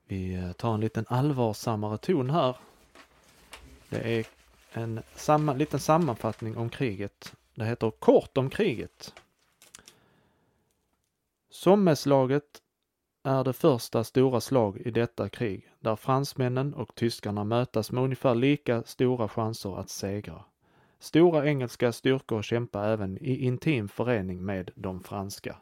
[0.06, 2.56] vi tar en liten allvarsammare ton här.
[3.88, 4.26] Det är
[4.72, 7.34] en samma, liten sammanfattning om kriget.
[7.54, 9.14] Det heter Kort om kriget.
[11.50, 12.62] Sommeslaget
[13.24, 18.34] är det första stora slag i detta krig där fransmännen och tyskarna mötas med ungefär
[18.34, 20.44] lika stora chanser att segra.
[20.98, 25.56] Stora engelska styrkor kämpar även i intim förening med de franska.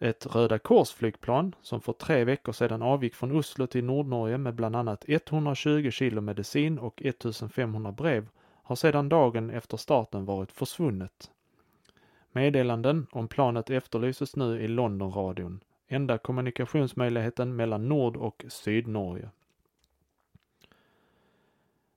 [0.00, 4.76] Ett Röda Kors-flygplan som för tre veckor sedan avgick från Oslo till Nordnorge med bland
[4.76, 8.28] annat 120 kilo medicin och 1500 brev
[8.62, 11.30] har sedan dagen efter starten varit försvunnet.
[12.34, 19.30] Meddelanden om planet efterlyses nu i Londonradion, enda kommunikationsmöjligheten mellan Nord och Sydnorge.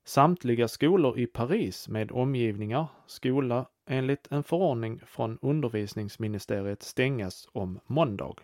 [0.03, 8.35] Samtliga skolor i Paris med omgivningar skola enligt en förordning från undervisningsministeriet stängas om måndag.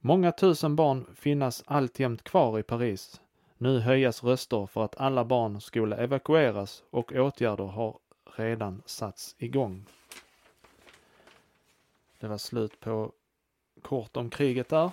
[0.00, 3.20] Många tusen barn finnas alltjämt kvar i Paris.
[3.58, 7.98] Nu höjas röster för att alla barn skulle evakueras och åtgärder har
[8.36, 9.84] redan satts igång.
[12.18, 13.12] Det var slut på
[13.82, 14.90] kort om kriget där.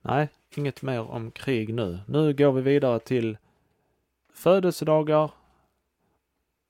[0.00, 1.98] Nej, inget mer om krig nu.
[2.06, 3.38] Nu går vi vidare till
[4.32, 5.30] födelsedagar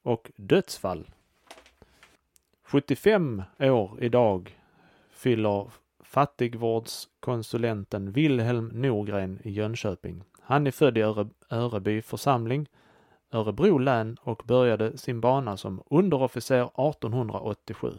[0.03, 1.11] och dödsfall.
[2.62, 4.59] 75 år idag
[5.11, 10.23] fyller fattigvårdskonsulenten Wilhelm Norgren i Jönköping.
[10.40, 12.69] Han är född i Öre, Öreby församling,
[13.33, 17.93] Örebro län och började sin bana som underofficer 1887.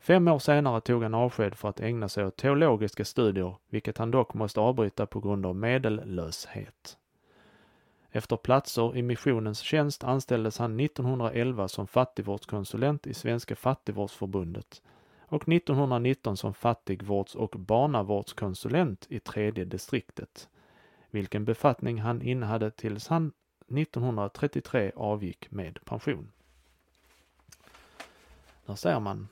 [0.00, 4.10] Fem år senare tog han avsked för att ägna sig åt teologiska studier, vilket han
[4.10, 6.96] dock måste avbryta på grund av medellöshet.
[8.10, 14.82] Efter platser i missionens tjänst anställdes han 1911 som fattigvårdskonsulent i Svenska fattigvårdsförbundet
[15.20, 20.48] och 1919 som fattigvårds och barnavårdskonsulent i tredje distriktet,
[21.10, 23.32] vilken befattning han innehade tills han
[23.78, 26.32] 1933 avgick med pension.
[28.66, 29.28] Där ser man.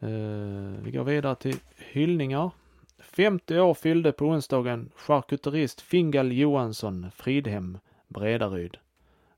[0.00, 2.50] Eh, vi går vidare till hyllningar.
[2.98, 7.78] 50 år fyllde på onsdagen charkuterist Fingal Johansson Fridhem,
[8.08, 8.76] Bredaryd.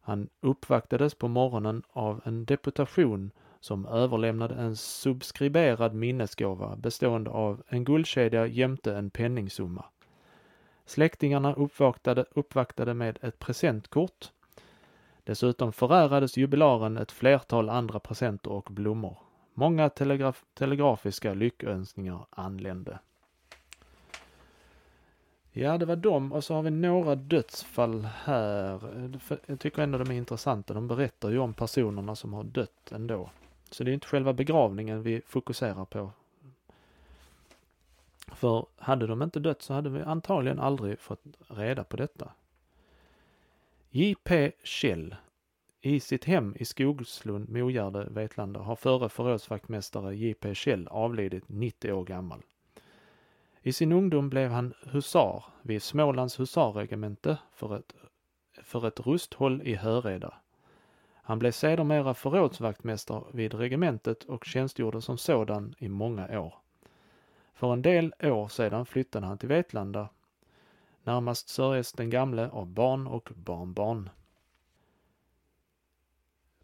[0.00, 7.84] Han uppvaktades på morgonen av en deputation som överlämnade en subskriberad minnesgåva bestående av en
[7.84, 9.84] guldkedja jämte en penningsumma.
[10.88, 14.30] Släktingarna uppvaktade, uppvaktade med ett presentkort.
[15.24, 19.18] Dessutom förärades jubilaren ett flertal andra presenter och blommor.
[19.54, 22.98] Många telegraf telegrafiska lyckönskningar anlände.
[25.52, 28.80] Ja, det var dem och så har vi några dödsfall här.
[29.46, 30.74] Jag tycker ändå de är intressanta.
[30.74, 33.30] De berättar ju om personerna som har dött ändå.
[33.70, 36.10] Så det är inte själva begravningen vi fokuserar på.
[38.32, 42.32] För hade de inte dött så hade vi antagligen aldrig fått reda på detta.
[43.90, 44.52] J.P.
[44.64, 45.14] Kjell
[45.80, 50.54] i sitt hem i Skogslund, Mogärde, Vetlanda har förre förrådsvaktmästare J.P.
[50.54, 52.42] Kjell avlidit 90 år gammal.
[53.62, 57.94] I sin ungdom blev han husar vid Smålands husarregemente för ett,
[58.62, 60.34] för ett rusthåll i Höreda.
[61.14, 66.54] Han blev sedermera förrådsvaktmästare vid regementet och tjänstgjorde som sådan i många år.
[67.58, 70.08] För en del år sedan flyttade han till Vetlanda.
[71.02, 74.10] Närmast sörjes den gamle av barn och barnbarn.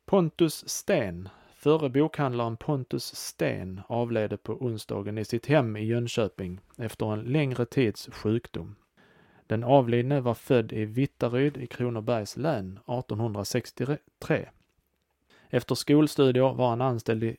[0.05, 7.13] Pontus Sten Förre bokhandlaren Pontus Sten avled på onsdagen i sitt hem i Jönköping efter
[7.13, 8.77] en längre tids sjukdom.
[9.47, 14.49] Den avlidne var född i Vittaryd i Kronobergs län 1863.
[15.49, 17.37] Efter skolstudier var han anställd i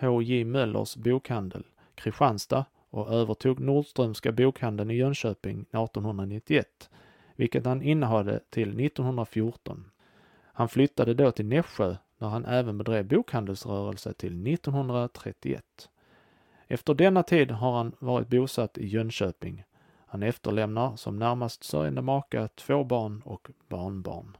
[0.00, 0.44] H.J.
[0.44, 6.90] Möllers bokhandel, Kristianstad och övertog Nordströmska bokhandeln i Jönköping 1891,
[7.36, 9.90] vilket han innehade till 1914.
[10.42, 15.88] Han flyttade då till Nässjö där han även bedrev bokhandelsrörelse till 1931.
[16.66, 19.64] Efter denna tid har han varit bosatt i Jönköping.
[20.06, 24.36] Han efterlämnar som närmast sörjande maka två barn och barnbarn.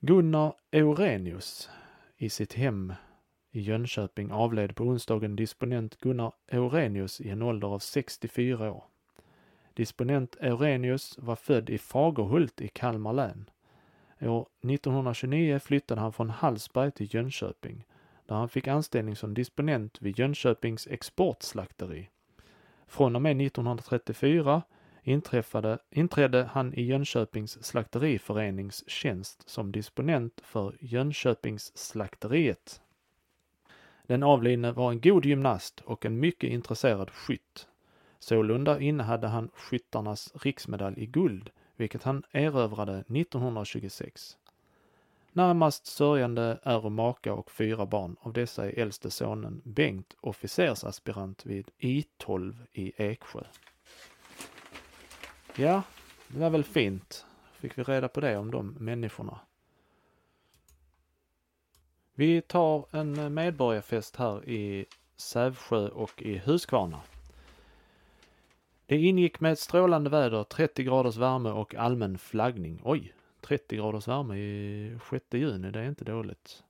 [0.00, 1.70] Gunnar Eurenius
[2.16, 2.92] i sitt hem
[3.50, 8.84] i Jönköping avled på onsdagen disponent Gunnar Eurenius i en ålder av 64 år.
[9.74, 13.50] Disponent Eurenius var född i Fagerhult i Kalmar län.
[14.20, 17.86] År 1929 flyttade han från Hallsberg till Jönköping,
[18.26, 22.08] där han fick anställning som disponent vid Jönköpings exportslakteri.
[22.86, 24.62] Från och med 1934
[25.02, 32.80] inträffade, inträdde han i Jönköpings slakteriförenings tjänst som disponent för Jönköpings slakteriet.
[34.10, 37.68] Den avlidne var en god gymnast och en mycket intresserad skytt.
[38.18, 44.36] Sålunda innehade han skyttarnas riksmedalj i guld, vilket han erövrade 1926.
[45.32, 48.16] Närmast sörjande är maka och fyra barn.
[48.20, 53.40] Av dessa är äldste sonen Bengt officersaspirant vid I12 i Eksjö.
[55.56, 55.82] Ja,
[56.28, 57.26] det var väl fint.
[57.52, 59.40] Fick vi reda på det om de människorna.
[62.20, 67.00] Vi tar en eh, medborgarfest här i Sävsjö och i Huskvarna.
[68.86, 72.80] Det ingick med ett strålande väder, 30 graders värme och allmän flaggning.
[72.84, 76.64] Oj, 30 graders värme i 6 juni, det är inte dåligt.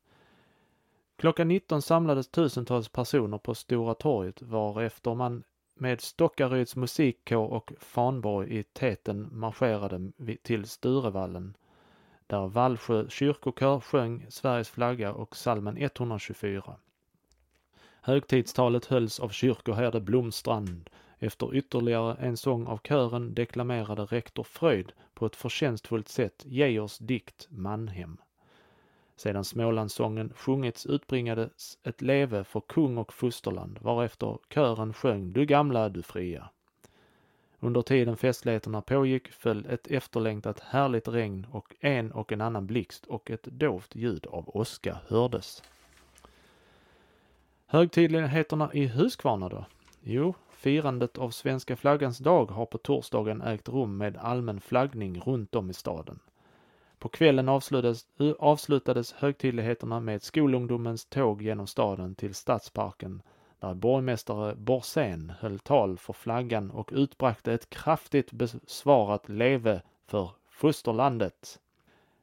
[1.16, 5.42] Klockan 19 samlades tusentals personer på Stora torget varefter man
[5.74, 11.55] med Stockaryds musikkår och Fanborg i täten marscherade till Sturevallen
[12.31, 16.76] där Vallsjö kyrkokör sjöng Sveriges flagga och salmen 124.
[18.03, 20.91] Högtidstalet hölls av kyrkoherde Blomstrand.
[21.18, 27.49] Efter ytterligare en sång av kören deklamerade rektor Fröjd på ett förtjänstfullt sätt Geijers dikt
[27.51, 28.16] Manhem.
[29.16, 35.89] Sedan Smålandssången sjungits utbringades ett leve för kung och fosterland, varefter kören sjöng Du gamla,
[35.89, 36.51] du fria.
[37.62, 43.06] Under tiden festligheterna pågick föll ett efterlängtat härligt regn och en och en annan blixt
[43.06, 45.62] och ett dovt ljud av åska hördes.
[47.66, 49.64] Högtidligheterna i Huskvarna då?
[50.02, 55.54] Jo, firandet av svenska flaggans dag har på torsdagen ägt rum med allmän flaggning runt
[55.54, 56.18] om i staden.
[56.98, 58.06] På kvällen avslutades,
[58.38, 63.22] avslutades högtidligheterna med skolungdomens tåg genom staden till Stadsparken
[63.61, 71.61] där borgmästare Borsén höll tal för flaggan och utbrakte ett kraftigt besvarat leve för fosterlandet.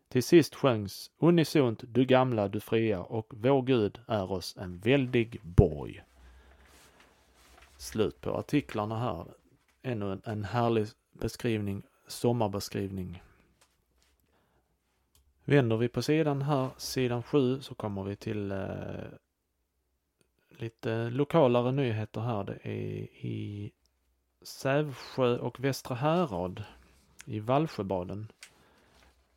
[0.09, 5.39] Till sist sjöngs unisont Du gamla, du fria och Vår Gud är oss en väldig
[5.43, 6.03] borg.
[7.77, 9.25] Slut på artiklarna här.
[9.83, 13.23] Ännu en, en härlig beskrivning, sommarbeskrivning.
[15.43, 18.57] Vänder vi på sidan här, sidan 7, så kommer vi till eh,
[20.59, 22.43] lite lokalare nyheter här.
[22.43, 23.71] Det är i
[24.41, 26.63] Sävsjö och Västra Härad
[27.25, 28.31] i Vallsjöbaden.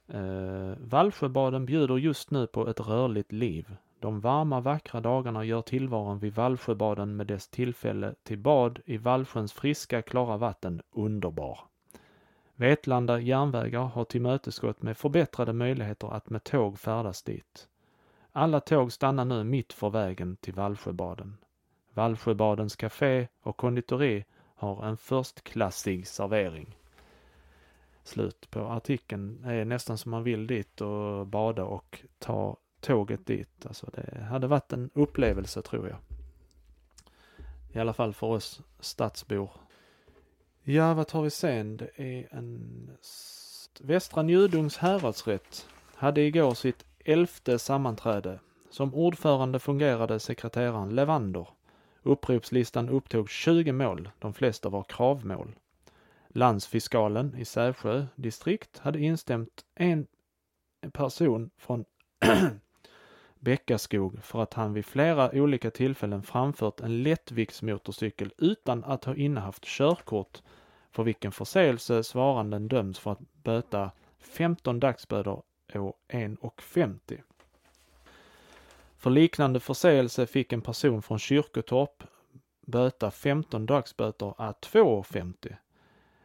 [0.08, 3.76] Eh, Vallsjöbaden bjuder just nu på ett rörligt liv.
[4.00, 9.52] De varma vackra dagarna gör tillvaron vid Vallsjöbaden med dess tillfälle till bad i Vallsjöns
[9.52, 11.60] friska klara vatten underbar.
[12.54, 17.68] Vetlanda järnvägar har tillmötesgått med förbättrade möjligheter att med tåg färdas dit.
[18.32, 21.36] Alla tåg stannar nu mitt för vägen till Vallsjöbaden.
[21.94, 24.24] Vallsjöbadens café och konditori
[24.54, 26.76] har en förstklassig servering.
[28.04, 29.42] Slut på artikeln.
[29.42, 33.66] Det är nästan som man vill dit och bada och ta tåget dit.
[33.66, 35.98] Alltså det hade varit en upplevelse tror jag.
[37.72, 39.50] I alla fall för oss stadsbor.
[40.62, 41.76] Ja, vad tar vi sen?
[41.76, 42.90] Det är en...
[43.80, 48.40] Västra Njudungs häradsrätt hade igår sitt elfte sammanträde.
[48.70, 51.48] Som ordförande fungerade sekreteraren Levander.
[52.02, 55.54] Uppropslistan upptog 20 mål, de flesta var kravmål.
[56.28, 60.06] Landsfiskalen i Sävsjö distrikt hade instämt en
[60.92, 61.84] person från
[63.38, 69.64] Bäckaskog för att han vid flera olika tillfällen framfört en lättviktsmotorcykel utan att ha innehaft
[69.64, 70.42] körkort
[70.90, 75.42] för vilken förseelse svaranden döms för att böta 15 dagsböter
[75.76, 77.20] år 1,50.
[78.98, 82.04] För liknande förseelse fick en person från Kyrkotorp
[82.60, 85.56] böta 15 dagsböter à 2,50.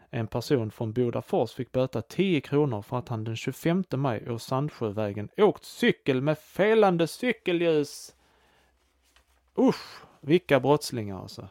[0.09, 4.39] En person från Bodafors fick böta 10 kronor för att han den 25 maj å
[4.39, 8.15] Sandsjövägen åkt cykel med felande cykelljus.
[9.57, 11.49] Usch, vilka brottslingar alltså.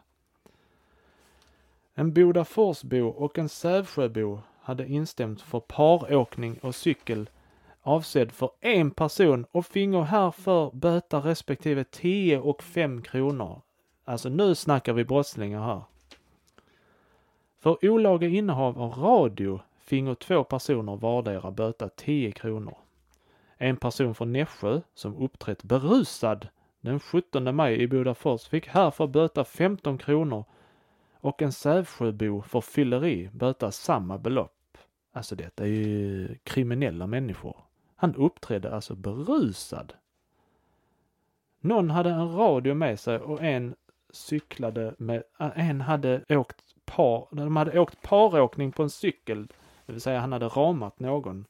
[1.94, 7.30] En Bodaforsbo och en Sävsjöbo hade instämt för paråkning och cykel
[7.84, 13.62] avsedd för en person och fingo härför böta respektive 10 och 5 kronor.
[14.04, 15.82] Alltså nu snackar vi brottslingar här.
[17.60, 22.76] För olaga innehav av radio fingo två personer vardera böta 10 kronor.
[23.56, 26.48] En person från Nässjö som uppträtt berusad
[26.80, 30.44] den 17 maj i Bodafors fick härför böta 15 kronor
[31.20, 34.78] och en Sävsjöbo för fylleri böta samma belopp.
[35.12, 37.56] Alltså detta är ju kriminella människor.
[38.04, 39.92] Han uppträdde alltså berusad.
[41.60, 43.74] Någon hade en radio med sig och en
[44.10, 49.46] cyklade med, äh, en hade åkt par, de hade åkt paråkning på en cykel,
[49.86, 51.44] det vill säga han hade ramat någon.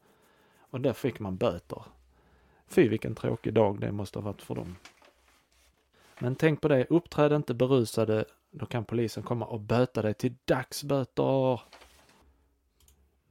[0.58, 1.82] Och där fick man böter.
[2.66, 4.76] Fy vilken tråkig dag det måste ha varit för dem.
[6.18, 10.34] Men tänk på det, uppträd inte berusade, då kan polisen komma och böta dig till
[10.44, 11.60] dagsböter.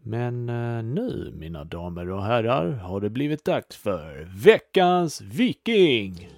[0.05, 6.29] Men eh, nu, mina damer och herrar, har det blivit dags för veckans Viking!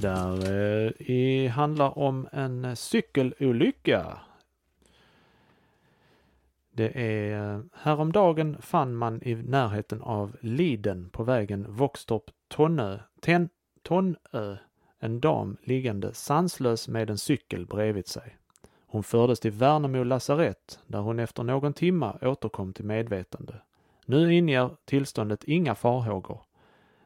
[0.00, 4.18] Där eh, i, handlar om en cykelolycka.
[6.72, 13.48] Det är eh, häromdagen fann man i närheten av Liden på vägen Våxtorp Tonö, ten,
[13.82, 14.56] Tonö,
[14.98, 18.36] en dam liggande sanslös med en cykel bredvid sig.
[18.86, 23.54] Hon fördes till Värnamo lasarett där hon efter någon timma återkom till medvetande.
[24.06, 26.42] Nu inger tillståndet inga farhågor.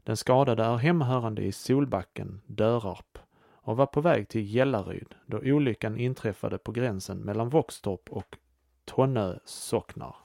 [0.04, 3.18] Den skadade är hemhörande i Solbacken, Dörarp
[3.62, 8.36] och var på väg till Gällaryd då olyckan inträffade på gränsen mellan Våxtorp och
[8.84, 10.16] Tonnö socknar.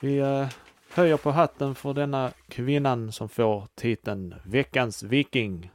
[0.00, 0.48] Vi eh,
[0.96, 5.70] höjer på hatten för denna kvinnan som får titeln Veckans Viking.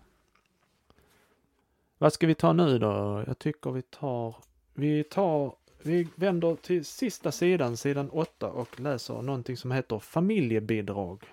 [1.98, 3.24] Vad ska vi ta nu då?
[3.28, 4.36] Jag tycker vi tar,
[4.74, 11.24] vi tar, vi vänder till sista sidan, sidan 8 och läser någonting som heter familjebidrag.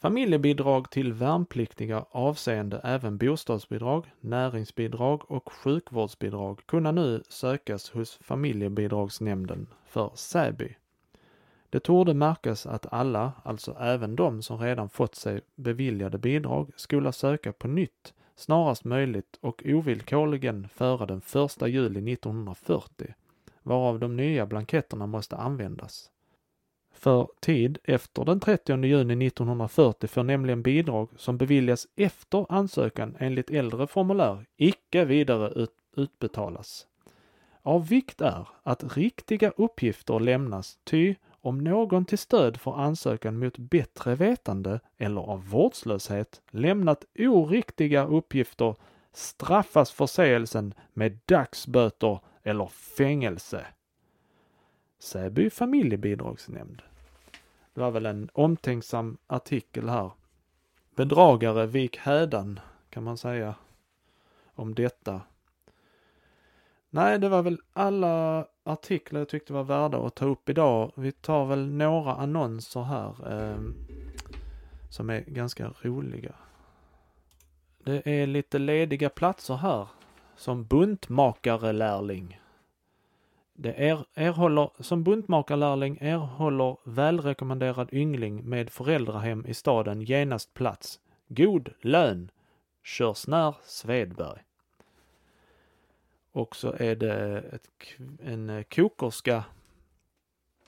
[0.00, 10.10] Familjebidrag till värnpliktiga avseende även bostadsbidrag, näringsbidrag och sjukvårdsbidrag kunna nu sökas hos familjebidragsnämnden för
[10.14, 10.76] Säby.
[11.72, 17.12] Det torde märkas att alla, alltså även de som redan fått sig beviljade bidrag, skola
[17.12, 23.14] söka på nytt snarast möjligt och ovillkorligen före den 1 juli 1940,
[23.62, 26.10] varav de nya blanketterna måste användas.
[26.94, 33.50] För tid efter den 30 juni 1940 får nämligen bidrag som beviljas efter ansökan enligt
[33.50, 36.86] äldre formulär icke vidare ut utbetalas.
[37.62, 43.58] Av vikt är att riktiga uppgifter lämnas, ty om någon till stöd för ansökan mot
[43.58, 48.74] bättre vetande eller av vårdslöshet lämnat oriktiga uppgifter
[49.12, 53.66] straffas förseelsen med dagsböter eller fängelse.
[54.98, 56.82] Säby familjebidragsnämnd.
[57.74, 60.10] Det var väl en omtänksam artikel här.
[60.96, 63.54] Bedragare vik hädan, kan man säga,
[64.54, 65.20] om detta.
[66.94, 70.92] Nej, det var väl alla artiklar jag tyckte var värda att ta upp idag.
[70.96, 73.60] Vi tar väl några annonser här eh,
[74.90, 76.34] som är ganska roliga.
[77.84, 79.88] Det är lite lediga platser här
[80.36, 82.40] som buntmakarelärling.
[83.54, 91.00] Det er, erhåller, som buntmakarlärling erhåller välrekommenderad yngling med föräldrahem i staden genast plats.
[91.28, 92.30] God lön.
[92.84, 94.42] Körsnär Svedberg.
[96.32, 97.68] Och så är det ett,
[98.22, 99.44] en eh, kokerska,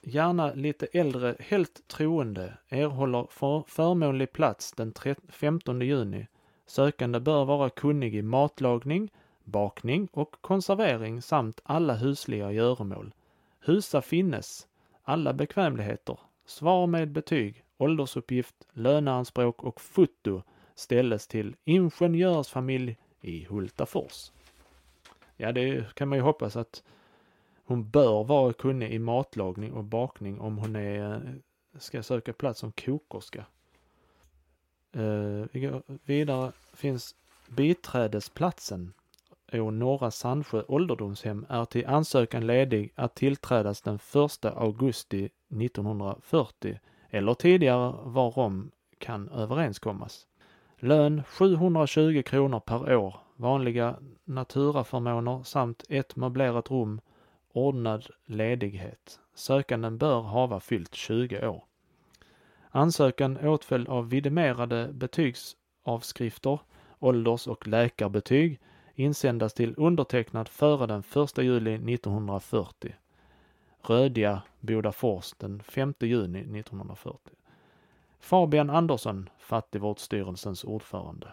[0.02, 4.92] gärna lite äldre, helt troende, erhåller för, förmånlig plats den
[5.28, 6.26] 15 juni.
[6.66, 9.10] Sökande bör vara kunnig i matlagning,
[9.44, 13.14] bakning och konservering samt alla husliga göromål.
[13.60, 14.66] Husa finnes,
[15.02, 20.42] alla bekvämligheter, svar med betyg, åldersuppgift, löneanspråk och foto
[20.74, 24.30] ställes till ingenjörsfamilj i Hultafors.
[25.36, 26.82] Ja, det kan man ju hoppas att
[27.64, 31.34] hon bör vara kunnig i matlagning och bakning om hon är,
[31.78, 33.46] ska söka plats som kokerska.
[34.96, 37.14] Uh, vi går vidare finns
[37.48, 38.92] biträdesplatsen
[39.52, 46.78] å Norra Sandsjö ålderdomshem är till ansökan ledig att tillträdas den 1 augusti 1940
[47.10, 50.26] eller tidigare varom kan överenskommas.
[50.78, 57.00] Lön 720 kronor per år, vanliga naturaförmåner samt ett möblerat rum,
[57.52, 59.20] ordnad ledighet.
[59.34, 61.64] Sökanden bör hava fyllt 20 år.
[62.70, 66.58] Ansökan åtföljd av vidimerade betygsavskrifter,
[66.98, 68.60] ålders och läkarbetyg
[68.94, 72.94] insändas till undertecknad före den 1 juli 1940.
[73.82, 77.18] Rödja, Bodafors den 5 juni 1940.
[78.20, 81.32] Fabian Andersson, Fattigvårdsstyrelsens ordförande.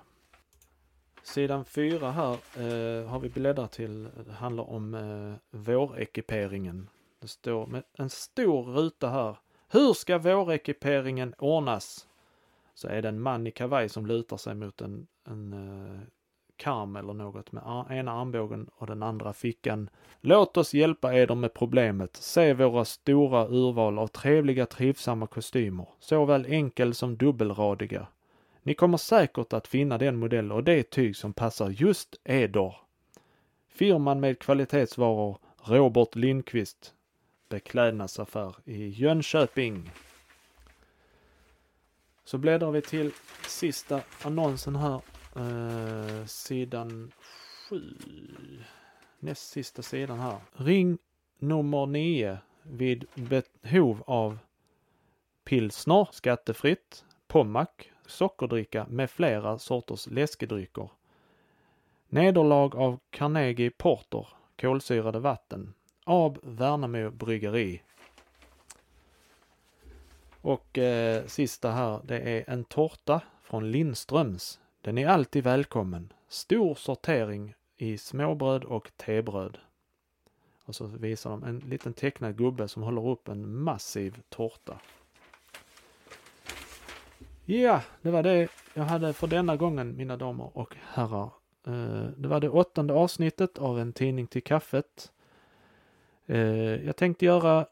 [1.24, 6.89] Sidan 4 här eh, har vi bläddrat till, det handlar om eh, vårekiperingen.
[7.22, 9.38] Det står med en stor ruta här.
[9.72, 12.07] Hur ska vårekiperingen ordnas?
[12.74, 15.99] Så är det en man i kavaj som lutar sig mot en, en eh,
[16.57, 19.89] karm eller något med ar- ena armbågen och den andra fickan.
[20.22, 22.15] Låt oss hjälpa eder med problemet.
[22.15, 28.07] Se våra stora urval av trevliga trivsamma kostymer, såväl enkel som dubbelradiga.
[28.64, 32.76] Ni kommer säkert att finna den modell och det tyg som passar just eder.
[33.68, 36.93] Firman med kvalitetsvaror Robert Lindqvist
[37.49, 39.91] beklädnadsaffär i Jönköping.
[42.24, 43.12] Så bläddrar vi till
[43.47, 45.01] sista annonsen här.
[45.36, 47.12] Eh, sidan
[47.70, 47.95] 7.
[49.20, 50.38] Näst sista sidan här.
[50.53, 50.97] Ring
[51.39, 54.39] nummer 9 vid behov av
[55.43, 57.70] pilsner skattefritt, pommac,
[58.12, 60.89] sockerdricka med flera sorters läskedrycker.
[62.09, 64.28] Nederlag av Carnegie Porter,
[64.62, 65.74] kolsyrade vatten.
[66.03, 67.82] AB Värnamo Bryggeri.
[70.41, 74.59] Och eh, sista här, det är en tårta från Lindströms.
[74.82, 76.14] Den är alltid välkommen.
[76.28, 79.57] Stor sortering i småbröd och tebröd.
[80.66, 84.80] Och så visar de en liten tecknad gubbe som håller upp en massiv tårta.
[87.46, 91.30] Ja, det var det jag hade för denna gången mina damer och herrar.
[91.68, 95.12] Eh, det var det åttonde avsnittet av En tidning till kaffet.
[96.26, 97.66] Eh, jag tänkte göra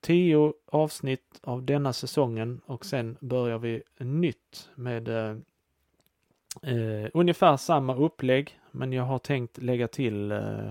[0.00, 5.36] tio avsnitt av denna säsongen och sen börjar vi nytt med eh,
[6.62, 8.58] eh ungefär samma upplägg.
[8.70, 10.68] Men jag har tänkt lägga till eh,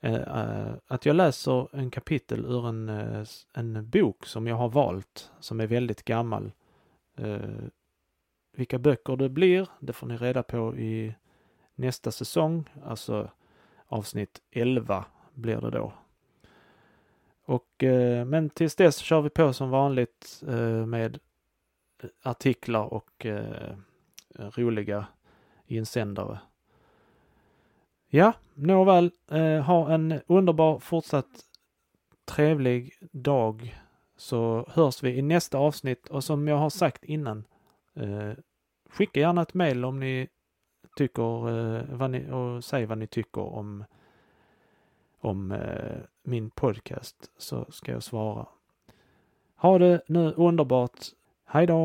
[0.00, 2.88] eh, att jag läser en kapitel ur en,
[3.54, 6.52] en bok som jag har valt som är väldigt gammal.
[7.16, 7.64] Eh,
[8.56, 11.14] vilka böcker det blir, det får ni reda på i
[11.74, 13.30] nästa säsong, alltså
[13.86, 15.04] avsnitt 11
[15.34, 15.92] blir det då.
[17.44, 21.18] Och, eh, men tills dess kör vi på som vanligt eh, med
[22.22, 23.76] artiklar och eh,
[24.34, 25.06] roliga
[25.66, 26.38] insändare.
[28.08, 31.44] Ja, nåväl, eh, ha en underbar fortsatt
[32.24, 33.78] trevlig dag
[34.16, 37.44] så hörs vi i nästa avsnitt och som jag har sagt innan,
[37.94, 38.32] eh,
[38.90, 40.28] skicka gärna ett mejl om ni
[40.96, 43.84] tycker eh, vad ni, och säg vad ni tycker om
[45.22, 48.46] om eh, min podcast så ska jag svara.
[49.56, 50.98] Ha det nu underbart.
[51.44, 51.82] Hej då!